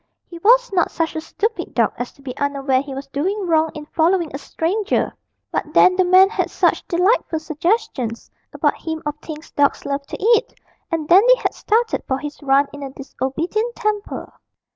He 0.25 0.39
was 0.39 0.73
not 0.73 0.89
such 0.89 1.15
a 1.15 1.21
stupid 1.21 1.75
dog 1.75 1.93
as 1.95 2.11
to 2.13 2.23
be 2.23 2.35
unaware 2.37 2.81
he 2.81 2.95
was 2.95 3.05
doing 3.09 3.45
wrong 3.45 3.69
in 3.75 3.85
following 3.85 4.31
a 4.33 4.39
stranger, 4.39 5.13
but 5.51 5.63
then 5.75 5.95
the 5.95 6.03
man 6.03 6.27
had 6.27 6.49
such 6.49 6.83
delightful 6.87 7.37
suggestions 7.37 8.31
about 8.51 8.77
him 8.81 9.03
of 9.05 9.15
things 9.19 9.51
dogs 9.51 9.85
love 9.85 10.07
to 10.07 10.17
eat, 10.19 10.55
and 10.91 11.07
Dandy 11.07 11.35
had 11.35 11.53
started 11.53 12.01
for 12.07 12.17
his 12.17 12.41
run 12.41 12.65
in 12.73 12.81
a 12.81 12.89
disobedient 12.89 13.75
temper. 13.75 14.33